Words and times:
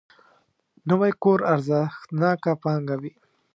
نوی 0.89 1.11
کور 1.21 1.39
ارزښتناک 1.53 2.43
پانګه 2.63 2.95
وي 3.01 3.11